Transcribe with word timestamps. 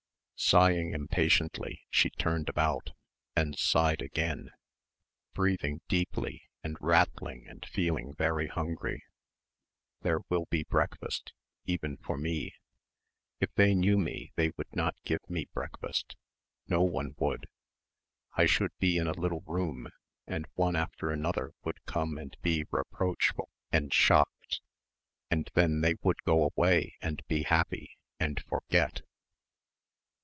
Sighing 0.43 0.91
impatiently 0.93 1.81
she 1.91 2.09
turned 2.09 2.49
about... 2.49 2.93
and 3.35 3.55
sighed 3.55 4.01
again, 4.01 4.49
breathing 5.35 5.81
deeply 5.87 6.49
and 6.63 6.75
rattling 6.81 7.45
and 7.47 7.63
feeling 7.63 8.15
very 8.15 8.47
hungry.... 8.47 9.03
There 10.01 10.21
will 10.29 10.47
be 10.49 10.63
breakfast, 10.63 11.33
even 11.65 11.95
for 11.97 12.17
me.... 12.17 12.55
If 13.39 13.53
they 13.53 13.75
knew 13.75 13.99
me 13.99 14.31
they 14.35 14.51
would 14.57 14.75
not 14.75 14.95
give 15.03 15.21
me 15.29 15.45
breakfast.... 15.53 16.15
No 16.67 16.81
one 16.81 17.13
would... 17.19 17.47
I 18.33 18.47
should 18.47 18.71
be 18.79 18.97
in 18.97 19.05
a 19.05 19.11
little 19.13 19.43
room 19.45 19.89
and 20.25 20.47
one 20.55 20.75
after 20.75 21.11
another 21.11 21.51
would 21.63 21.85
come 21.85 22.17
and 22.17 22.35
be 22.41 22.65
reproachful 22.71 23.51
and 23.71 23.93
shocked... 23.93 24.59
and 25.29 25.51
then 25.53 25.81
they 25.81 25.97
would 26.01 26.23
go 26.23 26.43
away 26.49 26.95
and 26.99 27.21
be 27.27 27.43
happy 27.43 27.95
and 28.19 28.43
forget.... 28.45 29.03